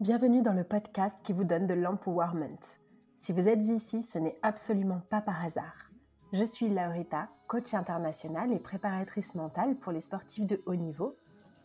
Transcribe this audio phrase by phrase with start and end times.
[0.00, 2.58] Bienvenue dans le podcast qui vous donne de l'empowerment.
[3.18, 5.92] Si vous êtes ici, ce n'est absolument pas par hasard.
[6.32, 11.16] Je suis Laurita, coach internationale et préparatrice mentale pour les sportifs de haut niveau,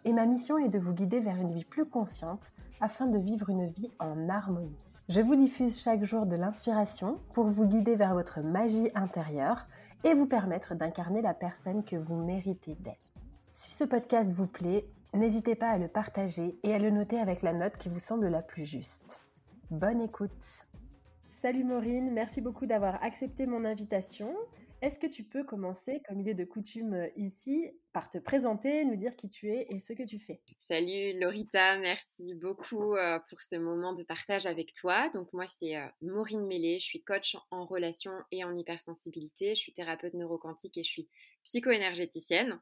[0.06, 3.50] et ma mission est de vous guider vers une vie plus consciente afin de vivre
[3.50, 4.78] une vie en harmonie.
[5.10, 9.66] Je vous diffuse chaque jour de l'inspiration pour vous guider vers votre magie intérieure
[10.04, 13.08] et vous permettre d'incarner la personne que vous méritez d'être.
[13.56, 17.42] Si ce podcast vous plaît, n'hésitez pas à le partager et à le noter avec
[17.42, 19.22] la note qui vous semble la plus juste.
[19.72, 20.66] Bonne écoute
[21.28, 24.34] Salut Maureen, merci beaucoup d'avoir accepté mon invitation.
[24.82, 28.86] Est-ce que tu peux commencer, comme il est de coutume euh, ici, par te présenter,
[28.86, 30.40] nous dire qui tu es et ce que tu fais?
[30.70, 35.10] Salut Lorita, merci beaucoup euh, pour ce moment de partage avec toi.
[35.10, 39.60] Donc moi c'est euh, Maureen Mélé, je suis coach en relation et en hypersensibilité, je
[39.60, 41.10] suis thérapeute neuroquantique et je suis
[41.44, 42.58] psycho-énergéticienne.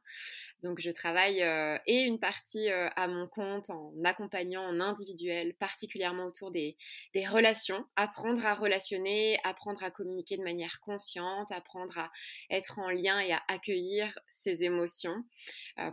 [0.64, 1.40] Donc je travaille
[1.86, 6.76] et une partie à mon compte en accompagnant en individuel, particulièrement autour des,
[7.12, 12.07] des, relations, apprendre à relationner, apprendre à communiquer de manière consciente, apprendre à
[12.50, 15.24] être en lien et à accueillir ses émotions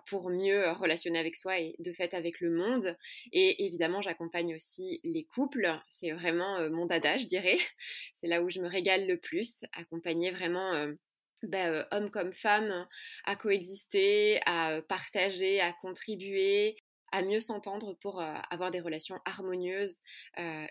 [0.07, 2.95] pour mieux relationner avec soi et de fait avec le monde.
[3.31, 5.69] Et évidemment, j'accompagne aussi les couples.
[5.89, 7.57] C'est vraiment mon dada, je dirais.
[8.15, 10.87] C'est là où je me régale le plus, accompagner vraiment
[11.43, 12.87] ben, hommes comme femmes,
[13.25, 16.77] à coexister, à partager, à contribuer,
[17.11, 19.99] à mieux s'entendre pour avoir des relations harmonieuses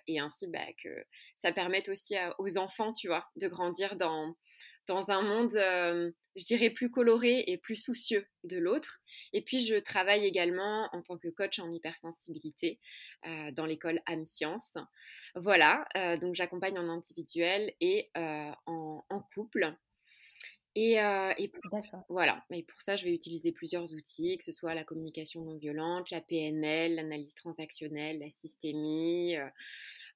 [0.06, 1.04] et ainsi bah, que
[1.36, 4.34] ça permette aussi aux enfants, tu vois, de grandir dans,
[4.86, 9.00] dans un monde, je dirais, plus coloré et plus soucieux de l'autre.
[9.32, 12.80] Et puis, je travaille également en tant que coach en hypersensibilité
[13.52, 14.76] dans l'école âme Science.
[15.34, 15.86] Voilà,
[16.20, 19.74] donc j'accompagne en individuel et en, en couple.
[20.76, 20.98] Et,
[21.48, 22.44] pour, voilà.
[22.50, 26.10] Et pour ça, je vais utiliser plusieurs outils, que ce soit la communication non violente,
[26.10, 29.36] la PNL, l'analyse transactionnelle, la systémie,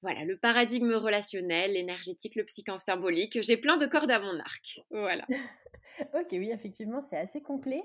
[0.02, 3.42] voilà, le paradigme relationnel, l'énergétique, le psychosymbolique.
[3.42, 4.80] J'ai plein de cordes à mon arc.
[4.90, 5.26] Voilà.
[6.14, 7.82] ok, oui, effectivement, c'est assez complet.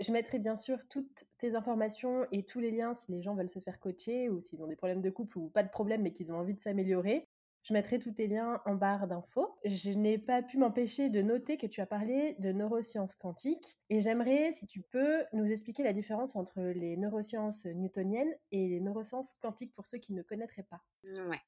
[0.00, 3.48] Je mettrai bien sûr toutes tes informations et tous les liens si les gens veulent
[3.48, 6.12] se faire coacher ou s'ils ont des problèmes de couple ou pas de problème mais
[6.12, 7.26] qu'ils ont envie de s'améliorer.
[7.66, 9.58] Je mettrai tous tes liens en barre d'infos.
[9.64, 14.00] Je n'ai pas pu m'empêcher de noter que tu as parlé de neurosciences quantiques et
[14.00, 19.32] j'aimerais, si tu peux, nous expliquer la différence entre les neurosciences newtoniennes et les neurosciences
[19.42, 20.80] quantiques pour ceux qui ne connaîtraient pas.
[21.02, 21.40] Ouais.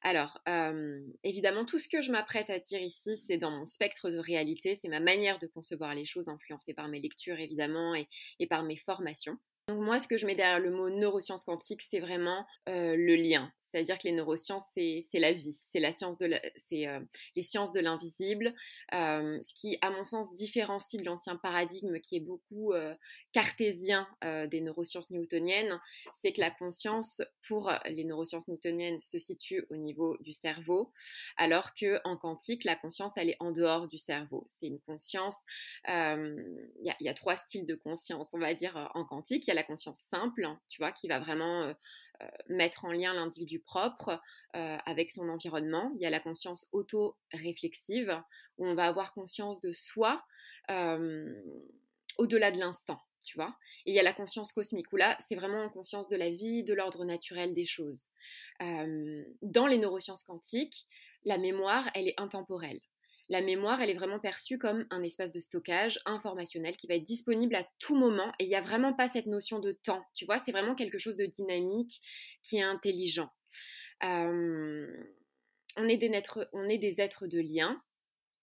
[0.00, 0.40] Alors,
[1.24, 4.76] évidemment, tout ce que je m'apprête à dire ici, c'est dans mon spectre de réalité,
[4.76, 8.62] c'est ma manière de concevoir les choses, influencée par mes lectures évidemment et, et par
[8.62, 9.36] mes formations.
[9.68, 13.52] Donc moi, ce que je mets derrière le mot neurosciences quantiques, c'est vraiment le lien.
[13.70, 16.30] C'est-à-dire que les neurosciences, c'est la vie, c'est la science de
[16.68, 17.00] c'est euh,
[17.36, 18.54] les sciences de l'invisible,
[18.94, 22.94] euh, ce qui, à mon sens, différencie de l'ancien paradigme qui est beaucoup euh,
[23.32, 25.80] cartésien des neurosciences newtoniennes,
[26.20, 30.92] c'est que la conscience, pour les neurosciences newtoniennes, se situe au niveau du cerveau,
[31.36, 34.44] alors que en quantique, la conscience, elle est en dehors du cerveau.
[34.48, 35.44] C'est une conscience.
[35.86, 39.46] Il y, y, a trois styles de conscience, on va dire en quantique.
[39.46, 41.74] Il y a la conscience simple, tu vois, qui va vraiment
[42.48, 44.20] mettre en lien l'individu propre
[44.56, 45.92] euh, avec son environnement.
[45.96, 48.20] Il y a la conscience auto-réflexive,
[48.58, 50.24] où on va avoir conscience de soi
[50.70, 51.34] euh,
[52.18, 53.00] au-delà de l'instant.
[53.22, 53.56] tu vois.
[53.86, 56.30] Et il y a la conscience cosmique, où là, c'est vraiment en conscience de la
[56.30, 58.10] vie, de l'ordre naturel des choses.
[58.60, 60.86] dans les neurosciences quantiques,
[61.24, 62.80] la mémoire, elle est intemporelle.
[63.30, 67.04] La mémoire, elle est vraiment perçue comme un espace de stockage informationnel qui va être
[67.04, 70.04] disponible à tout moment et il n'y a vraiment pas cette notion de temps.
[70.14, 72.02] Tu vois, c'est vraiment quelque chose de dynamique
[72.42, 73.30] qui est intelligent.
[74.02, 74.84] on,
[75.76, 77.80] est des êtres, on est des êtres de lien,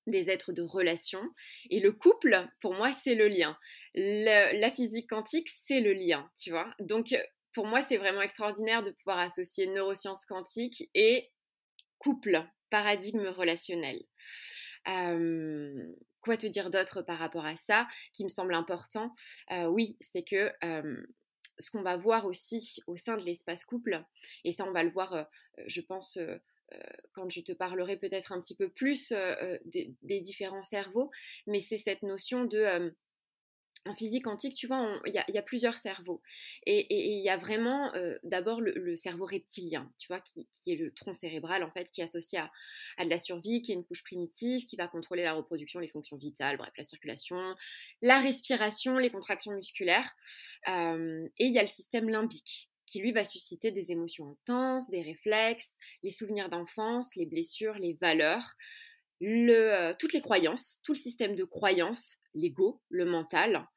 [0.08, 1.22] des êtres de relation.
[1.70, 3.58] Et le couple, pour moi, c'est le lien.
[3.94, 6.74] la physique quantique, c'est le lien, tu vois?
[6.80, 7.14] Donc,
[7.52, 11.30] pour moi, c'est vraiment extraordinaire de pouvoir associer neurosciences quantiques et
[11.98, 14.02] couple, paradigme relationnel.
[16.22, 19.14] Quoi te dire d'autre par rapport à ça qui me semble important?
[19.70, 20.52] Oui, c'est que
[21.60, 24.04] ce qu'on va voir aussi au sein de l'espace couple,
[24.44, 25.28] et ça on va le voir,
[25.66, 26.20] je pense,
[27.14, 29.14] quand je te parlerai peut-être un petit peu plus
[29.66, 31.12] des, différents cerveaux,
[31.48, 32.94] mais c'est cette notion de
[33.86, 36.22] en physique quantique, tu vois, il y, a plusieurs cerveaux.
[36.66, 37.92] Et il y a vraiment
[38.24, 42.06] d'abord le, cerveau reptilien, tu vois, qui, est le tronc cérébral, en fait, qui est
[42.06, 45.80] associé à, de la survie, qui est une couche primitive, qui va contrôler la reproduction,
[45.80, 47.56] les fonctions vitales, bref, la circulation,
[48.02, 50.12] la respiration, les contractions musculaires.
[50.68, 55.02] et il y a le système limbique, qui lui va susciter des émotions intenses, des
[55.02, 58.54] réflexes, les souvenirs d'enfance, les blessures, les valeurs,
[59.20, 63.68] le, toutes les croyances, tout le système de croyances, l'ego, le mental.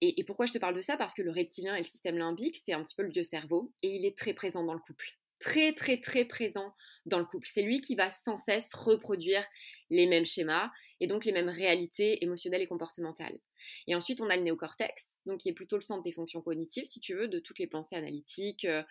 [0.00, 0.96] Et, pourquoi je te parle de ça?
[0.96, 3.72] Parce que le reptilien et le système limbique, c'est un petit peu le vieux cerveau,
[3.82, 5.10] et il est très présent dans le couple.
[5.38, 6.74] Très, très, très présent
[7.06, 7.48] dans le couple.
[7.50, 9.44] C'est lui qui va sans cesse reproduire
[9.88, 10.70] les mêmes schémas
[11.00, 13.38] et donc les mêmes réalités émotionnelles et comportementales.
[13.86, 16.84] Et ensuite, on a le néocortex, donc qui est plutôt le centre des fonctions cognitives,
[16.84, 18.82] si tu veux, de toutes les pensées analytiques, euh,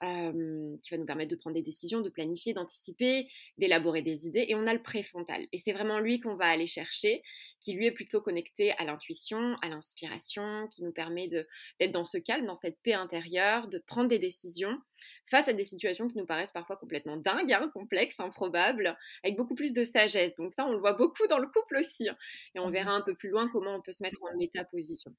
[0.00, 3.28] qui va nous permettre de prendre des décisions, de planifier, d'anticiper,
[3.58, 4.46] d'élaborer des idées.
[4.48, 5.46] Et on a le préfrontal.
[5.52, 7.22] Et c'est vraiment lui qu'on va aller chercher,
[7.60, 12.18] qui lui est plutôt connecté à l'intuition, à l'inspiration, qui nous permet d'être dans ce
[12.18, 14.78] calme, dans cette paix intérieure, de prendre des décisions
[15.26, 19.54] face à des situations qui nous paraissent parfois complètement dingues, hein, complexes, improbables, avec beaucoup
[19.54, 20.36] plus de sagesse.
[20.36, 22.08] Donc ça, on le voit beaucoup dans le couple aussi.
[22.08, 22.16] Hein.
[22.54, 25.14] Et on mmh verra un peu plus loin comment on peut se mettre en métaposition.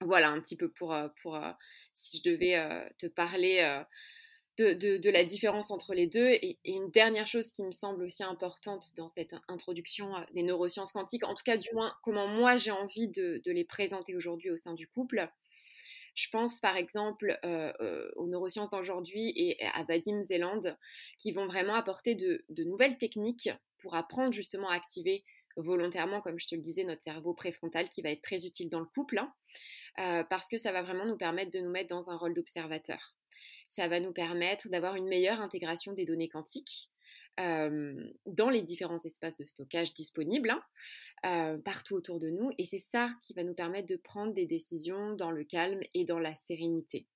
[0.00, 1.38] Voilà un petit peu pour, pour
[1.94, 2.58] si je devais
[2.98, 3.82] te parler
[4.58, 6.28] de, la différence entre les deux.
[6.42, 11.24] Et, une dernière chose qui me semble aussi importante dans cette introduction des neurosciences quantiques,
[11.24, 14.74] en tout cas du moins comment moi j'ai envie de, les présenter aujourd'hui au sein
[14.74, 15.28] du couple.
[16.14, 17.38] Je pense par exemple
[18.16, 20.76] aux neurosciences d'aujourd'hui et à Vadim Zeland
[21.18, 25.24] qui vont vraiment apporter de, nouvelles techniques pour apprendre justement à activer
[25.56, 28.80] volontairement, comme je te le disais, notre cerveau préfrontal qui va être très utile dans
[28.80, 29.18] le couple.
[29.18, 29.32] Hein.
[29.98, 33.14] Euh, parce que ça va vraiment nous permettre de nous mettre dans un rôle d'observateur.
[33.68, 36.90] Ça va nous permettre d'avoir une meilleure intégration des données quantiques
[37.40, 37.94] euh,
[38.26, 40.62] dans les différents espaces de stockage disponibles hein,
[41.24, 42.50] euh, partout autour de nous.
[42.58, 46.04] Et c'est ça qui va nous permettre de prendre des décisions dans le calme et
[46.04, 47.06] dans la sérénité.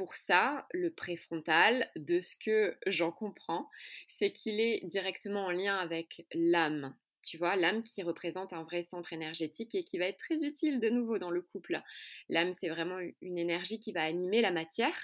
[0.00, 3.68] Pour ça, le préfrontal, de ce que j'en comprends,
[4.08, 8.82] c'est qu'il est directement en lien avec l'âme tu vois, l'âme qui représente un vrai
[8.82, 11.82] centre énergétique et qui va être très utile de nouveau dans le couple.
[12.30, 14.96] L'âme, c'est vraiment une énergie qui va animer la matière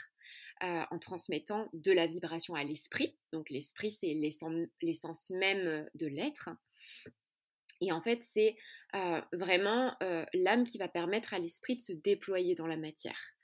[0.63, 3.15] euh, en transmettant de la vibration à l'esprit.
[3.35, 4.15] Donc l'esprit, c'est
[4.81, 6.49] l'essence même de l'être.
[7.83, 8.57] Et en fait, c'est
[8.95, 13.37] euh, vraiment euh, l'âme qui va permettre à l'esprit de se déployer dans la matière.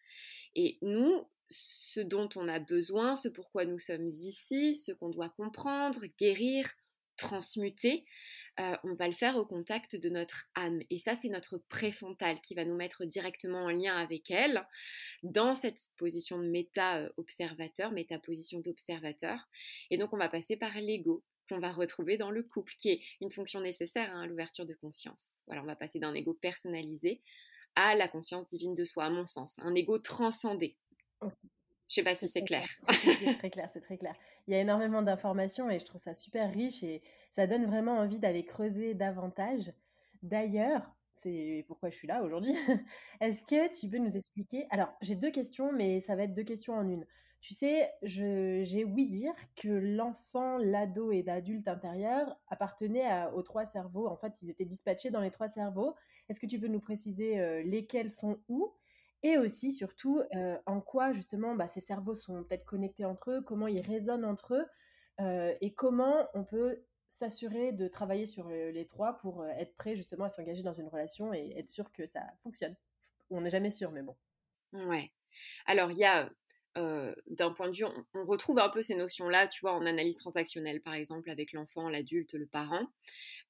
[0.55, 5.29] Et nous, ce dont on a besoin, ce pourquoi nous sommes ici, ce qu'on doit
[5.29, 6.69] comprendre, guérir,
[7.17, 8.05] transmuter,
[8.61, 10.81] euh, on va le faire au contact de notre âme.
[10.91, 14.67] Et ça, c'est notre préfrontal qui va nous mettre directement en lien avec elle
[15.23, 19.39] dans cette position de méta-observateur, méta-position d'observateur.
[19.91, 23.01] Et donc, on va passer par l'ego qu'on va retrouver dans le couple, qui est
[23.21, 25.39] une fonction nécessaire hein, à l'ouverture de conscience.
[25.49, 27.21] On va passer d'un ego personnalisé
[27.75, 30.77] à la conscience divine de soi, à mon sens, un ego transcendé.
[31.89, 32.67] Je sais pas si c'est clair.
[32.89, 34.15] C'est très clair, c'est très clair.
[34.47, 37.99] Il y a énormément d'informations et je trouve ça super riche et ça donne vraiment
[37.99, 39.73] envie d'aller creuser davantage.
[40.23, 42.55] D'ailleurs, c'est pourquoi je suis là aujourd'hui.
[43.21, 46.45] Est-ce que tu peux nous expliquer Alors, j'ai deux questions, mais ça va être deux
[46.45, 47.07] questions en une.
[47.41, 54.07] Tu sais, j'ai ouï dire que l'enfant, l'ado et l'adulte intérieur appartenaient aux trois cerveaux.
[54.07, 55.95] En fait, ils étaient dispatchés dans les trois cerveaux.
[56.29, 58.73] Est-ce que tu peux nous préciser euh, lesquels sont où
[59.23, 60.21] et aussi, surtout,
[60.67, 64.55] en quoi justement bah, ces cerveaux sont peut-être connectés entre eux, comment ils résonnent entre
[64.55, 64.67] eux,
[65.61, 70.29] et comment on peut s'assurer de travailler sur les trois pour être prêt justement à
[70.29, 72.75] s'engager dans une relation et être sûr que ça fonctionne.
[73.31, 74.17] On n'est jamais sûr, mais bon.
[74.73, 75.13] Ouais.
[75.67, 76.31] Alors, il y a
[76.75, 80.81] d'un point de vue, on, retrouve un peu ces notions-là, tu vois, en analyse transactionnelle,
[80.81, 82.87] par exemple, avec l'enfant, l'adulte, le parent.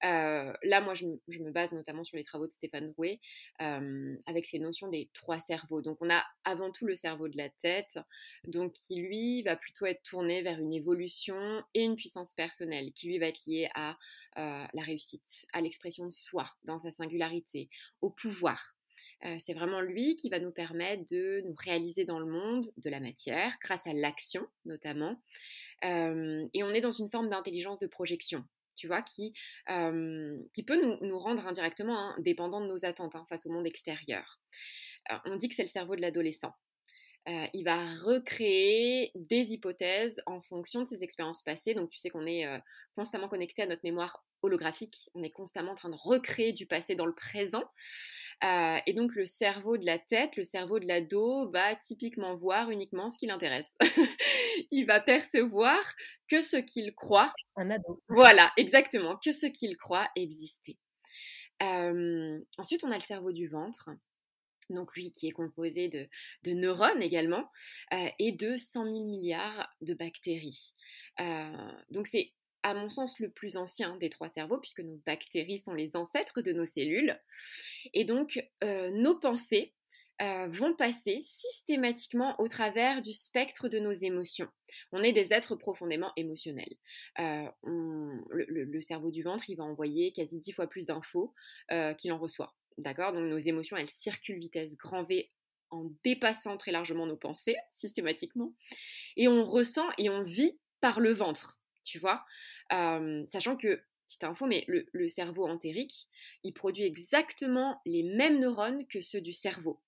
[0.02, 3.21] là, moi, je, me base notamment sur les travaux de Stéphane Drouet,
[3.59, 5.83] avec ces notions des trois cerveaux.
[5.83, 7.99] Donc, on a avant tout le cerveau de la tête,
[8.45, 13.07] donc qui, lui, va plutôt être tourné vers une évolution et une puissance personnelle, qui,
[13.07, 13.97] lui, va être lié à
[14.37, 17.69] la réussite, à l'expression de soi dans sa singularité,
[18.00, 18.75] au pouvoir.
[19.25, 22.91] Euh, c'est vraiment lui qui va nous permettre de nous réaliser dans le monde de
[22.91, 25.21] la matière, grâce à l'action notamment.
[25.85, 28.45] Euh, et on est dans une forme d'intelligence de projection,
[28.76, 29.33] tu vois, qui,
[29.71, 30.37] euh,
[30.67, 34.41] peut nous, rendre indirectement hein, dépendants de nos attentes hein, face au monde extérieur.
[35.26, 36.55] on dit que c'est le cerveau de l'adolescent.
[37.26, 41.75] Il va recréer des hypothèses en fonction de ses expériences passées.
[41.75, 42.47] Donc tu sais qu'on est
[42.97, 45.09] constamment connecté à notre mémoire holographique.
[45.14, 47.64] On est constamment en train de recréer du passé dans le présent.
[48.45, 52.71] Euh, et donc le cerveau de la tête, le cerveau de l'ado va typiquement voir
[52.71, 53.73] uniquement ce qui l'intéresse.
[54.71, 55.81] il va percevoir
[56.29, 57.33] que ce qu'il croit.
[57.57, 58.02] Un ado.
[58.09, 60.76] Voilà, exactement, que ce qu'il croit exister.
[61.62, 63.91] Euh, ensuite, on a le cerveau du ventre.
[64.71, 67.50] Donc lui qui est composé de, neurones également
[67.92, 70.75] euh, et de 100 000 milliards de bactéries.
[71.90, 75.75] donc c'est à mon sens, le plus ancien des trois cerveaux, puisque nos bactéries sont
[75.75, 77.19] les ancêtres de nos cellules.
[77.92, 79.75] Et donc, euh, nos pensées
[80.21, 84.49] euh, vont passer systématiquement au travers du spectre de nos émotions.
[84.92, 86.76] On est des êtres profondément émotionnels.
[87.19, 91.35] Euh, le, cerveau du ventre, il va envoyer quasi dix fois plus d'infos
[91.99, 92.54] qu'il en reçoit.
[92.79, 93.12] D'accord?
[93.12, 95.31] Donc nos émotions, elles circulent vitesse grand V
[95.71, 98.52] en dépassant très largement nos pensées, systématiquement.
[99.17, 102.25] Et on ressent et on vit par le ventre tu vois?
[102.71, 106.09] sachant que, petite info, mais le, cerveau entérique,
[106.43, 109.81] il produit exactement les mêmes neurones que ceux du cerveau.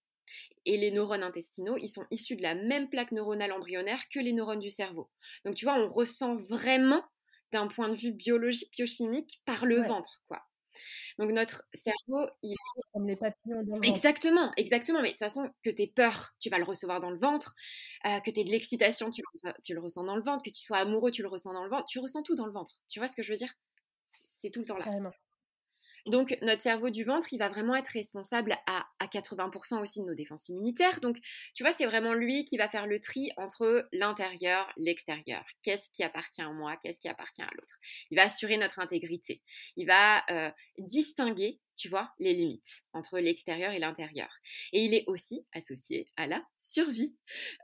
[0.65, 4.33] Et les neurones intestinaux, ils sont issus de la même plaque neuronale embryonnaire que les
[4.33, 5.11] neurones du cerveau.
[5.45, 7.05] Donc tu vois, on ressent vraiment
[7.53, 10.43] d'un point de vue biologique, biochimique, par le ventre, quoi.
[11.19, 12.83] Donc notre cerveau, il est...
[12.93, 15.01] Comme les papillons dans le Exactement, exactement.
[15.01, 17.55] Mais de toute façon, que tu aies peur, tu vas le recevoir dans le ventre.
[18.07, 19.23] Euh, que tu aies de l'excitation, tu,
[19.65, 20.43] tu, le ressens dans le ventre.
[20.45, 21.87] Que tu sois amoureux, tu le ressens dans le ventre.
[21.87, 22.73] Tu ressens tout dans le ventre.
[22.89, 23.53] Tu vois ce que je veux dire?
[24.41, 24.87] C'est tout le temps là.
[26.07, 30.15] Donc notre cerveau du ventre, il va vraiment être responsable à, 80% aussi de nos
[30.15, 31.01] défenses immunitaires.
[31.01, 31.19] Donc
[31.55, 35.45] tu vois, c'est vraiment lui qui va faire le tri entre l'intérieur, l'extérieur.
[35.63, 37.79] Qu'est-ce qui appartient à moi, qu'est-ce qui appartient à l'autre?
[38.11, 39.41] Il va assurer notre intégrité.
[39.77, 44.31] Il va euh, distinguer tu vois, les limites entre l'extérieur et l'intérieur.
[44.73, 47.17] Et il est aussi associé à la survie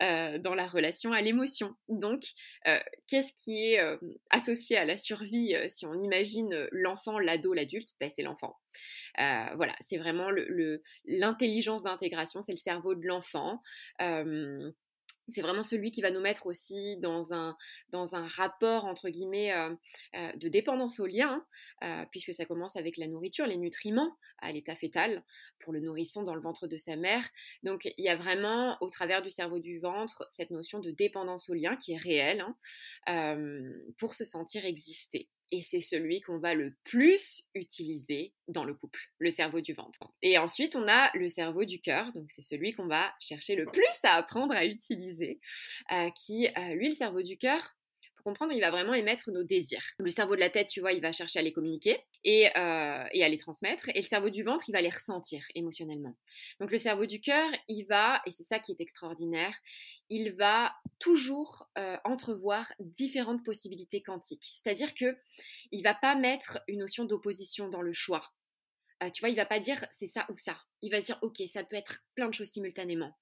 [0.02, 1.76] euh, dans la relation à l'émotion.
[1.88, 2.24] Donc,
[2.66, 3.96] euh, qu'est-ce qui est euh,
[4.30, 7.90] associé à la survie si on imagine l'enfant, l'ado, l'adulte?
[8.00, 8.58] Ben, C'est l'enfant.
[9.16, 10.30] voilà, c'est vraiment
[11.04, 13.62] l'intelligence d'intégration, c'est le cerveau de l'enfant
[15.30, 17.56] c'est vraiment celui qui va nous mettre aussi dans un,
[18.26, 19.74] rapport, entre guillemets, euh,
[20.16, 21.44] euh, de dépendance au lien,
[21.82, 25.24] euh, puisque ça commence avec la nourriture, les nutriments à l'état fœtal
[25.60, 27.28] pour le nourrisson dans le ventre de sa mère.
[27.62, 31.50] Donc il y a vraiment, au travers du cerveau du ventre, cette notion de dépendance
[31.50, 32.44] au lien qui est réelle
[33.06, 33.36] hein,
[33.98, 39.00] pour se sentir exister et c'est celui qu'on va le plus utiliser dans le couple,
[39.18, 40.00] le cerveau du ventre.
[40.22, 43.66] Et ensuite, on a le cerveau du cœur, donc c'est celui qu'on va chercher le
[43.66, 45.40] plus à apprendre à utiliser,
[45.92, 47.74] euh, qui, euh, lui, le cerveau du cœur,
[48.22, 49.84] comprendre, il va vraiment émettre nos désirs.
[49.98, 53.04] Le cerveau de la tête, tu vois, il va chercher à les communiquer et, euh,
[53.12, 53.88] et, à les transmettre.
[53.94, 56.16] Et le cerveau du ventre, il va les ressentir émotionnellement.
[56.60, 59.54] Donc le cerveau du cœur, il va, et c'est ça qui est extraordinaire,
[60.08, 64.44] il va toujours euh, entrevoir différentes possibilités quantiques.
[64.44, 65.16] C'est-à-dire que
[65.70, 68.32] il va pas mettre une notion d'opposition dans le choix.
[69.02, 70.58] Euh, tu vois, il va pas dire c'est ça ou ça.
[70.82, 73.16] Il va dire ok, ça peut être plein de choses simultanément.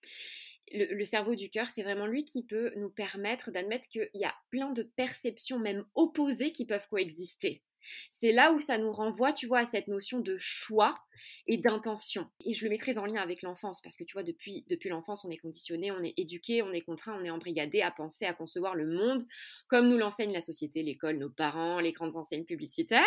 [0.73, 4.35] Le cerveau du cœur, c'est vraiment lui qui peut nous permettre d'admettre qu'il y a
[4.51, 7.63] plein de perceptions, même opposées, qui peuvent coexister.
[8.11, 10.99] C'est là où ça nous renvoie, tu vois, à cette notion de choix
[11.47, 12.29] et d'intention.
[12.45, 14.89] Et je le mets très en lien avec l'enfance, parce que tu vois, depuis, depuis
[14.89, 18.25] l'enfance, on est conditionné, on est éduqué, on est contraint, on est embrigadé à penser,
[18.25, 19.25] à concevoir le monde
[19.69, 23.07] comme nous l'enseigne la société, l'école, nos parents, les grandes enseignes publicitaires.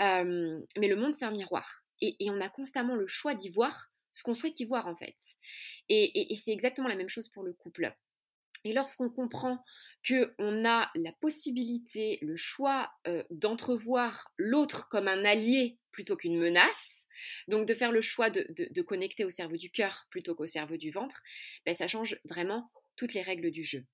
[0.00, 1.82] Euh, mais le monde, c'est un miroir.
[2.00, 5.16] Et, on a constamment le choix d'y voir ce qu'on souhaite y voir, en fait.
[5.90, 7.94] et c'est exactement la même chose pour le couple.
[8.64, 9.62] Et lorsqu'on comprend
[10.08, 17.06] qu'on a la possibilité, le choix euh, d'entrevoir l'autre comme un allié plutôt qu'une menace,
[17.46, 20.90] donc de faire le choix de, connecter au cerveau du cœur plutôt qu'au cerveau du
[20.90, 21.22] ventre,
[21.66, 23.84] ben ça change vraiment toutes les règles du jeu.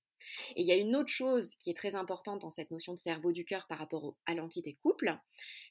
[0.56, 2.98] Et il y a une autre chose qui est très importante dans cette notion de
[2.98, 5.16] cerveau du cœur par rapport à l'entité couple,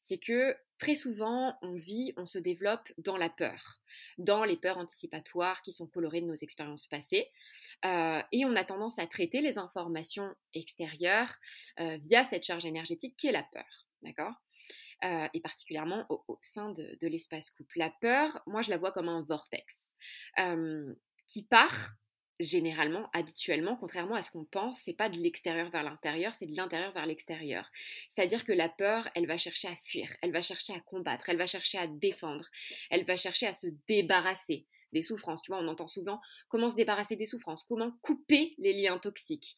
[0.01, 3.79] c'est que très souvent on vit, on se développe dans la peur,
[4.17, 7.29] dans les peurs anticipatoires qui sont colorées de nos expériences passées,
[7.85, 11.35] euh, et on a tendance à traiter les informations extérieures
[11.79, 14.33] euh, via cette charge énergétique qui est la peur, d'accord?
[15.05, 17.79] Euh, et particulièrement au, sein de, de l'espace couple.
[17.79, 19.93] La peur, moi je la vois comme un vortex
[21.29, 21.95] qui part
[22.39, 26.55] généralement, habituellement, contrairement à ce qu'on pense, c'est pas de l'extérieur vers l'intérieur, c'est de
[26.55, 27.69] l'intérieur vers l'extérieur.
[28.09, 31.37] C'est-à-dire que la peur, elle va chercher à fuir, elle va chercher à combattre, elle
[31.37, 32.45] va chercher à défendre,
[32.89, 35.41] elle va chercher à se débarrasser des souffrances.
[35.41, 39.55] Tu vois, on entend souvent comment se débarrasser des souffrances, comment couper les liens toxiques,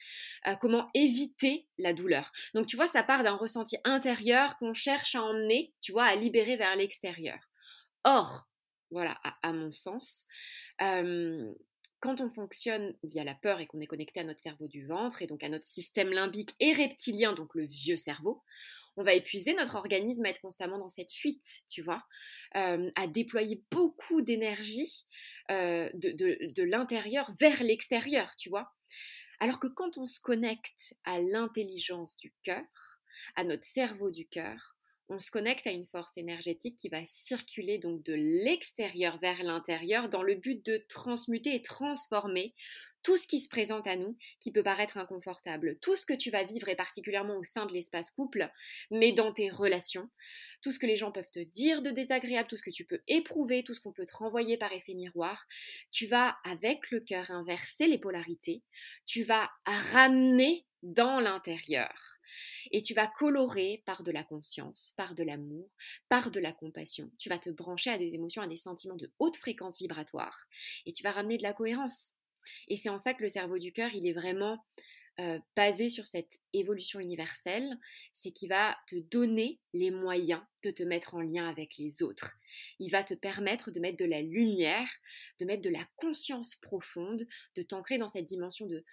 [0.47, 2.31] euh, comment éviter la douleur?
[2.53, 6.15] Donc, tu vois, ça part d'un ressenti intérieur qu'on cherche à emmener, tu vois, à
[6.15, 7.39] libérer vers l'extérieur.
[8.03, 8.47] Or,
[8.89, 10.27] voilà, à, mon sens,
[10.81, 11.53] euh,
[12.01, 15.21] quand on fonctionne via la peur et qu'on est connecté à notre cerveau du ventre
[15.21, 18.43] et donc à notre système limbique et reptilien, donc le vieux cerveau,
[18.97, 22.03] on va épuiser notre organisme à être constamment dans cette fuite, tu vois,
[22.55, 25.05] euh, à déployer beaucoup d'énergie
[25.49, 28.73] euh, de l'intérieur vers l'extérieur, tu vois.
[29.39, 32.65] Alors que quand on se connecte à l'intelligence du cœur,
[33.35, 34.75] à notre cerveau du cœur,
[35.11, 40.07] on se connecte à une force énergétique qui va circuler donc de l'extérieur vers l'intérieur
[40.07, 42.55] dans le but de transmuter et transformer
[43.03, 46.31] tout ce qui se présente à nous qui peut paraître inconfortable, tout ce que tu
[46.31, 48.49] vas vivre et particulièrement au sein de l'espace couple,
[48.89, 50.09] mais dans tes relations,
[50.61, 53.01] tout ce que les gens peuvent te dire de désagréable, tout ce que tu peux
[53.07, 55.45] éprouver, tout ce qu'on peut te renvoyer par effet miroir,
[55.91, 58.61] tu vas avec le cœur inverser les polarités,
[59.05, 62.17] tu vas ramener dans l'intérieur.
[62.71, 65.69] Et tu vas colorer par de la conscience, par de l'amour,
[66.09, 67.11] par de la compassion.
[67.17, 70.47] Tu vas te brancher à des émotions, à des sentiments de haute fréquence vibratoire.
[70.85, 72.13] Et tu vas ramener de la cohérence.
[72.67, 74.63] Et c'est en ça que le cerveau du cœur, il est vraiment
[75.19, 77.77] euh, basé sur cette évolution universelle,
[78.13, 82.37] c'est qu'il va te donner les moyens de te mettre en lien avec les autres.
[82.79, 84.89] Il va te permettre de mettre de la lumière,
[85.39, 88.83] de mettre de la conscience profonde, de t'ancrer dans cette dimension de,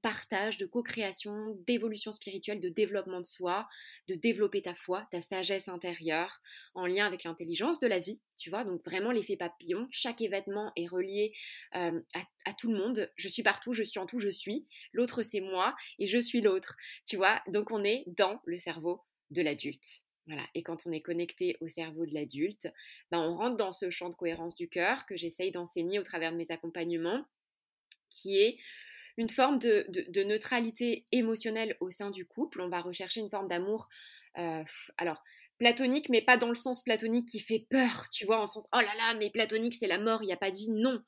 [0.00, 3.68] partage, de co-création, d'évolution spirituelle, de développement de soi,
[4.08, 6.40] de développer ta foi, ta sagesse intérieure,
[6.74, 10.72] en lien avec l'intelligence de la vie, tu vois, donc vraiment l'effet papillon, chaque événement
[10.76, 11.32] est relié
[11.74, 12.00] euh,
[12.44, 15.40] à, tout le monde, je suis partout, je suis en tout, je suis, l'autre c'est
[15.40, 20.02] moi et je suis l'autre, tu vois, donc on est dans le cerveau de l'adulte.
[20.26, 20.42] Voilà.
[20.54, 22.68] Et quand on est connecté au cerveau de l'adulte,
[23.10, 26.30] ben on rentre dans ce champ de cohérence du cœur que j'essaye d'enseigner au travers
[26.30, 27.24] de mes accompagnements,
[28.08, 28.58] qui est
[29.16, 32.60] une forme de, neutralité émotionnelle au sein du couple.
[32.60, 33.88] On va rechercher une forme d'amour,
[34.38, 34.62] euh,
[34.96, 35.22] alors
[35.58, 38.80] platonique, mais pas dans le sens platonique qui fait peur, tu vois, en sens oh
[38.80, 40.70] là là, mais platonique c'est la mort, il n'y a pas de vie.
[40.70, 41.02] Non,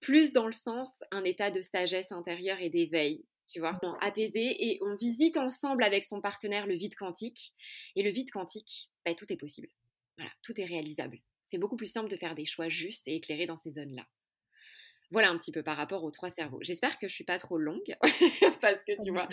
[0.00, 3.24] plus dans le sens un état de sagesse intérieure et d'éveil.
[3.48, 7.52] Tu vois, apaisé et on visite ensemble avec son partenaire le vide quantique.
[7.96, 9.68] Et le vide quantique, bah, tout est possible.
[10.16, 11.18] Voilà, tout est réalisable.
[11.44, 14.06] C'est beaucoup plus simple de faire des choix justes et éclairés dans ces zones-là.
[15.10, 16.60] Voilà un petit peu par rapport aux trois cerveaux.
[16.62, 17.96] J'espère que je suis pas trop longue
[18.62, 19.28] parce que tu vois.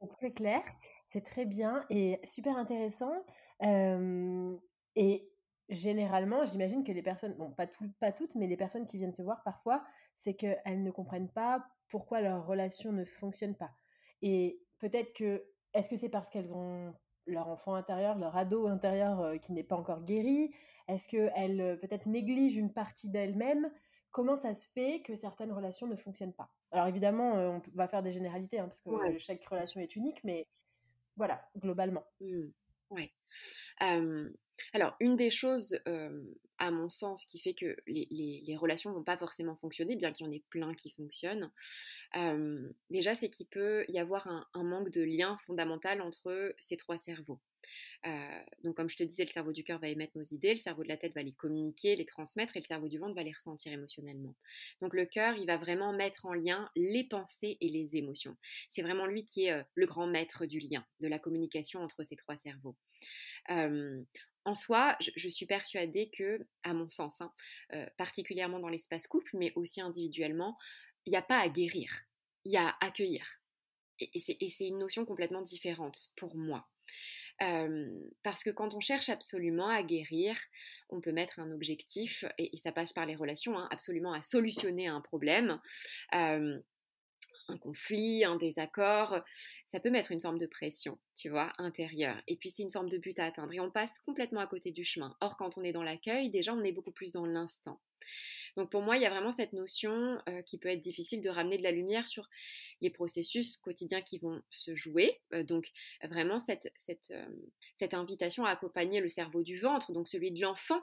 [0.00, 0.62] C'est très clair,
[1.06, 3.24] c'est très bien et super intéressant.
[3.62, 5.31] et
[5.68, 7.66] généralement, j'imagine que les personnes, bon, pas,
[8.00, 11.66] pas toutes, mais les personnes qui viennent te voir parfois, c'est qu'elles ne comprennent pas
[11.88, 13.70] pourquoi leur relation ne fonctionne pas.
[14.22, 15.44] Et peut-être que,
[15.74, 16.94] est-ce que c'est parce qu'elles ont
[17.26, 20.54] leur enfant intérieur, leur ado intérieur qui n'est pas encore guéri?
[20.88, 23.70] Est-ce qu'elles peut-être négligent une partie d'elles-mêmes?
[24.10, 26.50] Comment ça se fait que certaines relations ne fonctionnent pas?
[26.70, 30.22] Alors évidemment, euh, on va faire des généralités, hein, parce que chaque relation est unique,
[30.24, 30.46] mais
[31.16, 32.04] voilà, globalement.
[32.20, 32.48] Mmh.
[32.90, 33.10] Ouais.
[34.72, 35.78] Alors, une des choses,
[36.58, 40.28] à mon sens, qui fait que les, relations vont pas forcément fonctionner, bien qu'il y
[40.28, 41.50] en ait plein qui fonctionnent,
[42.90, 47.40] déjà, c'est qu'il peut y avoir un, manque de lien fondamental entre ces trois cerveaux.
[48.06, 50.58] Euh, donc, comme je te disais, le cerveau du cœur va émettre nos idées, le
[50.58, 53.22] cerveau de la tête va les communiquer, les transmettre, et le cerveau du ventre va
[53.22, 54.34] les ressentir émotionnellement.
[54.80, 58.36] Donc, le cœur, il va vraiment mettre en lien les pensées et les émotions.
[58.68, 62.16] C'est vraiment lui qui est le grand maître du lien, de la communication entre ces
[62.16, 62.76] trois cerveaux.
[64.44, 67.32] En soi, je, suis persuadée que, à mon sens, hein,
[67.74, 70.56] euh, particulièrement dans l'espace couple, mais aussi individuellement,
[71.06, 71.90] il n'y a pas à guérir,
[72.44, 73.24] il y a à accueillir.
[74.00, 76.68] Et, c'est une notion complètement différente pour moi
[78.22, 80.36] parce que quand on cherche absolument à guérir,
[80.90, 84.86] on peut mettre un objectif, et, ça passe par les relations, hein, absolument à solutionner
[84.86, 85.60] un problème,
[87.48, 89.20] un conflit, un désaccord,
[89.66, 92.20] ça peut mettre une forme de pression, tu vois, intérieure.
[92.28, 94.70] Et puis c'est une forme de but à atteindre, et on passe complètement à côté
[94.70, 95.16] du chemin.
[95.20, 97.80] Or, quand on est dans l'accueil, déjà, on est beaucoup plus dans l'instant.
[98.56, 101.58] Donc pour moi, il y a vraiment cette notion qui peut être difficile de ramener
[101.58, 102.28] de la lumière sur
[102.80, 105.20] les processus quotidiens qui vont se jouer.
[105.44, 105.70] donc
[106.02, 110.80] vraiment cette, cette, invitation à accompagner le cerveau du ventre, donc celui de l'enfant,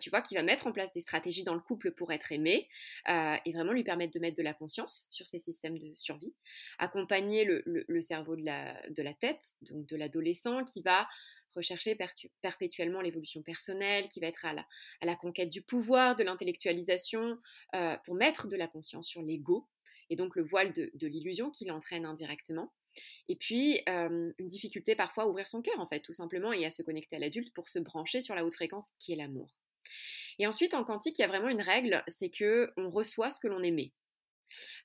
[0.00, 2.68] tu vois, qui va mettre en place des stratégies dans le couple pour être aimé
[3.08, 6.34] et vraiment lui permettre de mettre de la conscience sur ses systèmes de survie.
[6.78, 11.08] Accompagner le, le, cerveau de la, de la tête, donc de l'adolescent, qui va
[11.54, 11.96] rechercher
[12.40, 14.54] perpétuellement l'évolution personnelle, qui va être à
[15.02, 17.38] la, conquête du pouvoir, de l'intellectualisation,
[17.74, 19.68] euh, pour mettre de la conscience sur l'ego,
[20.10, 22.72] et donc le voile de, l'illusion qui l'entraîne indirectement.
[23.28, 26.64] Et puis, euh, une difficulté parfois à ouvrir son cœur, en fait, tout simplement, et
[26.66, 29.50] à se connecter à l'adulte pour se brancher sur la haute fréquence qui est l'amour.
[30.38, 33.40] Et ensuite, en quantique, il y a vraiment une règle, c'est que on reçoit ce
[33.40, 33.92] que l'on émet.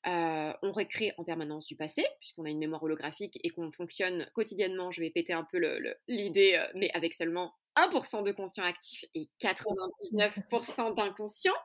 [0.07, 4.29] Euh, on recrée en permanence du passé, puisqu'on a une mémoire holographique et qu'on fonctionne
[4.33, 4.91] quotidiennement.
[4.91, 5.59] Je vais péter un peu
[6.07, 11.55] l'idée, euh, mais avec seulement 1% de conscient actif et 99% d'inconscient.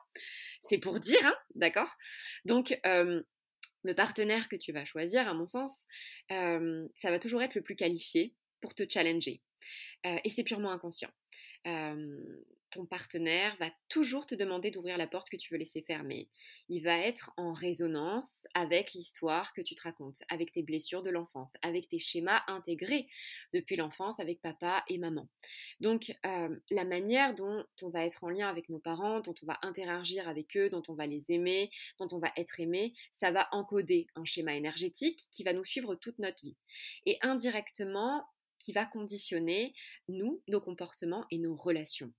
[0.62, 1.90] C'est pour dire, hein, d'accord?
[2.44, 3.22] Donc, euh,
[3.84, 5.86] le partenaire que tu vas choisir, à mon sens,
[6.28, 9.42] ça va toujours être le plus qualifié pour te challenger.
[10.04, 11.10] et c'est purement inconscient
[12.72, 16.28] ton partenaire va toujours te demander d'ouvrir la porte que tu veux laisser fermer.
[16.68, 21.10] Il va être en résonance avec l'histoire que tu te racontes, avec tes blessures de
[21.10, 23.08] l'enfance, avec tes schémas intégrés
[23.52, 25.28] depuis l'enfance avec papa et maman.
[25.80, 29.46] Donc euh, la manière dont on va être en lien avec nos parents, dont on
[29.46, 33.30] va interagir avec eux, dont on va les aimer, dont on va être aimé, ça
[33.30, 36.56] va encoder un schéma énergétique qui va nous suivre toute notre vie.
[37.04, 38.24] Et indirectement,
[38.62, 39.74] qui va conditionner
[40.08, 42.12] nous, nos comportements et nos relations.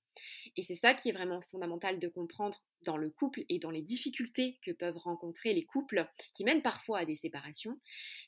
[0.57, 3.81] Et c'est ça qui est vraiment fondamental de comprendre dans le couple et dans les
[3.81, 7.79] difficultés que peuvent rencontrer les couples qui mènent parfois à des séparations,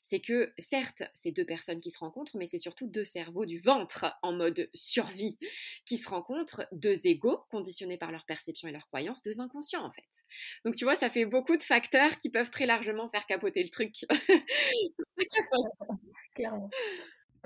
[0.02, 3.58] c'est que certes, c'est deux personnes qui se rencontrent, mais c'est surtout deux cerveaux du
[3.58, 5.38] ventre en mode survie
[5.84, 9.92] qui se rencontrent, deux égaux conditionnés par leur perception et leurs croyances, deux inconscients en
[9.92, 10.24] fait.
[10.64, 13.68] Donc tu vois, ça fait beaucoup de facteurs qui peuvent très largement faire capoter le
[13.70, 14.06] truc.
[16.34, 16.70] Clairement.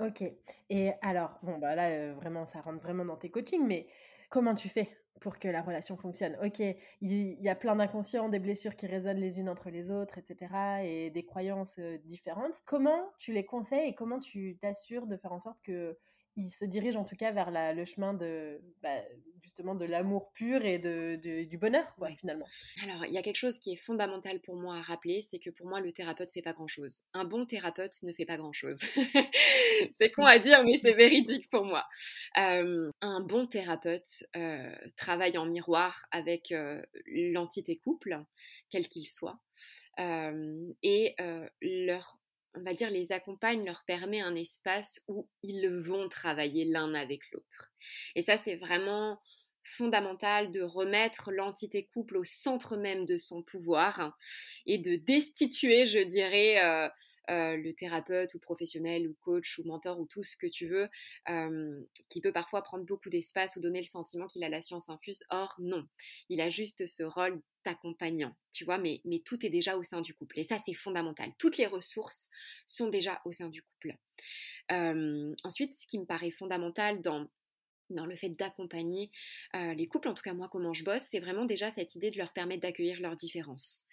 [0.01, 0.23] Ok.
[0.69, 3.87] Et alors, bon, bah là, vraiment, ça rentre vraiment dans tes coachings, mais
[4.29, 6.35] comment tu fais pour que la relation fonctionne?
[6.43, 6.59] Ok,
[7.01, 10.83] il y, a plein d'inconscients, des blessures qui résonnent les unes entre les autres, etc.,
[10.83, 12.61] et des croyances différentes.
[12.65, 15.97] Comment tu les conseilles et comment tu t'assures de faire en sorte que
[16.37, 19.01] il se dirige en tout cas vers le chemin de bah,
[19.41, 22.47] justement de l'amour pur et de, du bonheur quoi, finalement.
[22.83, 25.49] Alors il y a quelque chose qui est fondamental pour moi à rappeler, c'est que
[25.49, 27.01] pour moi le thérapeute fait pas grand chose.
[27.13, 28.79] Un bon thérapeute ne fait pas grand chose.
[29.99, 31.85] c'est con à dire mais c'est véridique pour moi.
[32.35, 38.17] un bon thérapeute euh, travaille en miroir avec euh, l'entité couple,
[38.69, 39.39] quel qu'il soit,
[39.97, 42.20] et euh, leur
[42.55, 47.21] on va dire, les accompagne, leur permet un espace où ils vont travailler l'un avec
[47.31, 47.71] l'autre.
[48.15, 49.19] Et ça, c'est vraiment
[49.63, 54.17] fondamental de remettre l'entité couple au centre même de son pouvoir
[54.65, 56.89] et de destituer, je dirais, euh,
[57.29, 60.89] euh, le thérapeute ou professionnel ou coach ou mentor ou tout ce que tu veux,
[62.09, 65.23] qui peut parfois prendre beaucoup d'espace ou donner le sentiment qu'il a la science infuse.
[65.29, 65.87] Or, non,
[66.29, 70.01] il a juste ce rôle d'accompagnant, tu vois, mais, mais tout est déjà au sein
[70.01, 70.39] du couple.
[70.39, 71.31] Et ça, c'est fondamental.
[71.37, 72.29] Toutes les ressources
[72.67, 73.97] sont déjà au sein du couple.
[74.69, 77.27] ensuite, ce qui me paraît fondamental dans
[77.89, 79.11] dans le fait d'accompagner
[79.53, 82.17] les couples, en tout cas moi comment je bosse, c'est vraiment déjà cette idée de
[82.17, 83.83] leur permettre d'accueillir leurs différences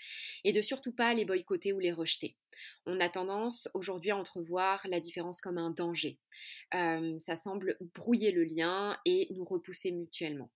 [0.44, 2.36] et de surtout pas les boycotter ou les rejeter.
[2.86, 6.18] On a tendance aujourd'hui à entrevoir la différence comme un danger.
[6.72, 10.50] ça semble brouiller le lien et nous repousser mutuellement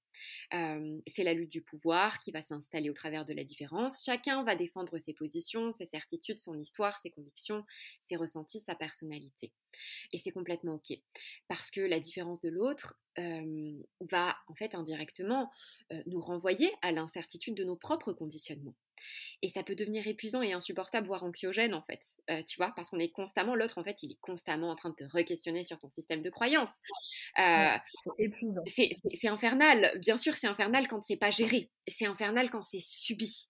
[1.06, 4.04] c'est la lutte du pouvoir qui va s'installer au travers de la différence.
[4.04, 7.64] Chacun va défendre ses positions, ses certitudes, son histoire, ses convictions,
[8.00, 9.52] ses ressentis, sa personnalité.
[10.12, 10.98] Et c'est complètement OK.
[11.48, 15.50] Parce que la différence de l'autre va en fait indirectement
[16.06, 18.74] nous renvoyer à l'incertitude de nos propres conditionnements.
[19.42, 22.00] Et ça peut devenir épuisant et insupportable, voire anxiogène en fait,
[22.46, 24.94] tu vois, parce qu'on est constamment, l'autre en fait, il est constamment en train de
[24.94, 26.80] te re-questionner sur ton système de croyance.
[27.36, 27.80] c'est
[28.18, 28.62] épuisant.
[28.66, 33.48] C'est infernal, bien sûr, c'est infernal quand c'est pas géré, c'est infernal quand c'est subi.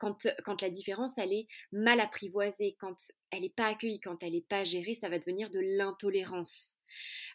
[0.00, 2.96] Quand, quand la différence, elle est mal apprivoisée, quand
[3.30, 6.76] elle n'est pas accueillie, quand elle n'est pas gérée, ça va devenir de l'intolérance.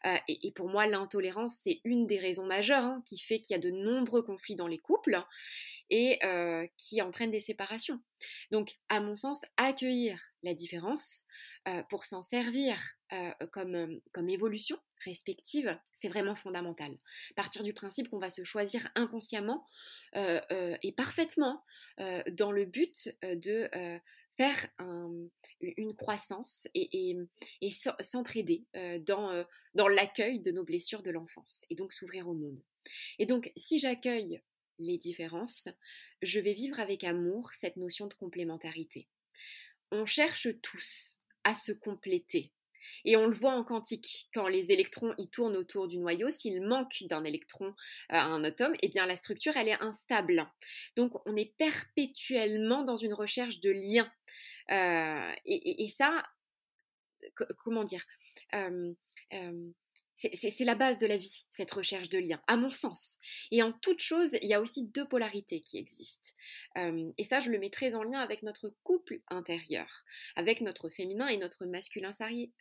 [0.05, 3.57] Euh, et, pour moi, l'intolérance, c'est une des raisons majeures hein, qui fait qu'il y
[3.57, 5.21] a de nombreux conflits dans les couples
[5.89, 7.99] et euh, qui entraîne des séparations.
[8.51, 11.23] Donc, à mon sens, accueillir la différence
[11.67, 12.81] euh, pour s'en servir
[13.53, 16.91] comme, comme évolution respective, c'est vraiment fondamental.
[17.37, 19.65] Partir du principe qu'on va se choisir inconsciemment
[20.13, 21.63] et parfaitement
[21.97, 23.69] dans le but de
[24.37, 24.67] faire
[25.61, 27.17] une croissance et,
[28.01, 28.65] s'entraider
[29.05, 32.61] dans l'accueil de nos blessures de l'enfance et donc s'ouvrir au monde.
[33.19, 34.41] Et donc, si j'accueille
[34.79, 35.69] les différences,
[36.21, 39.07] je vais vivre avec amour cette notion de complémentarité.
[39.91, 42.51] on cherche tous à se compléter.
[43.05, 46.61] Et on le voit en quantique, quand les électrons y tournent autour du noyau, s'il
[46.61, 47.73] manque d'un électron
[48.09, 50.47] à un atome, eh bien la structure, elle est instable.
[50.95, 54.11] Donc on est perpétuellement dans une recherche de lien.
[54.71, 56.23] Euh, et, ça,
[57.57, 58.05] comment dire
[60.17, 63.17] c'est la base de la vie, cette recherche de lien, à mon sens.
[63.51, 66.31] Et en toute chose, il y a aussi deux polarités qui existent.
[66.75, 69.87] et ça, je le mets très en lien avec notre couple intérieur,
[70.35, 72.11] avec notre féminin et notre masculin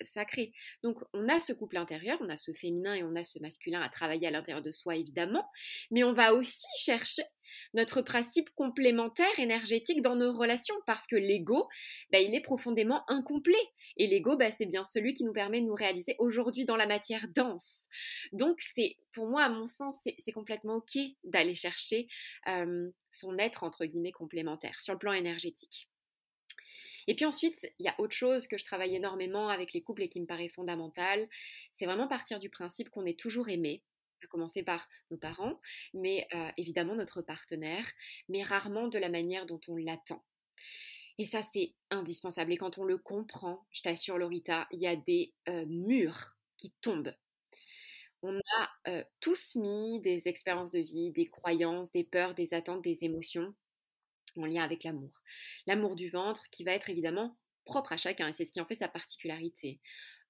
[0.05, 0.53] sacré.
[0.83, 3.81] Donc, on a ce couple intérieur, on a ce féminin et on a ce masculin
[3.81, 5.49] à travailler à l'intérieur de soi, évidemment,
[5.91, 7.23] mais on va aussi chercher
[7.75, 11.69] notre principe complémentaire énergétique dans nos relations parce que l'ego,
[12.11, 13.55] bah, il est profondément incomplet.
[13.97, 16.87] Et l'ego, bah, c'est bien celui qui nous permet de nous réaliser aujourd'hui dans la
[16.87, 17.89] matière dense.
[18.33, 22.09] Donc, c'est, pour moi, à mon sens, c'est complètement OK d'aller chercher
[23.11, 25.89] son être, entre guillemets, complémentaire sur le plan énergétique.
[27.07, 30.03] Et puis ensuite, il y a autre chose que je travaille énormément avec les couples
[30.03, 31.29] et qui me paraît fondamental,
[31.73, 33.83] c'est vraiment partir du principe qu'on est toujours aimé,
[34.23, 35.61] à commencer par nos parents,
[35.95, 37.87] mais évidemment notre partenaire,
[38.29, 40.25] mais rarement de la manière dont on l'attend.
[41.19, 42.53] Et ça, c'est indispensable.
[42.53, 45.33] Et quand on le comprend, je t'assure, Lorita, il y a des
[45.67, 47.15] murs qui tombent.
[48.23, 53.05] On a tous mis des expériences de vie, des croyances, des peurs, des attentes, des
[53.05, 53.55] émotions
[54.37, 55.23] en lien avec l'amour.
[55.67, 58.67] L'amour du ventre qui va être évidemment propre à chacun et c'est ce qui en
[58.67, 59.81] fait sa particularité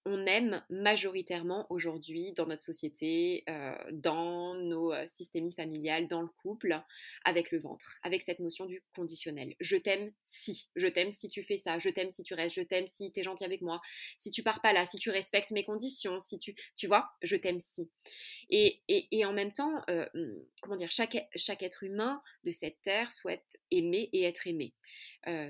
[0.07, 6.29] on aime majoritairement aujourd'hui dans notre société, euh, dans nos euh, systémies familiales, dans le
[6.29, 6.81] couple,
[7.25, 9.57] avec le ventre, avec cette notion du conditionnel.
[9.59, 12.63] Je t'aime si, je t'aime si tu fais ça, je t'aime si tu restes, je
[12.63, 13.83] t'aime si tu es gentil avec moi,
[14.17, 17.35] si tu pars pas là, si tu respectes mes conditions, si tu, tu vois, je
[17.35, 17.91] t'aime si.
[18.49, 18.81] Et,
[19.25, 23.59] en même temps, euh, hmm, comment dire, chaque, chaque être humain de cette terre souhaite
[23.73, 24.73] aimer et être aimé.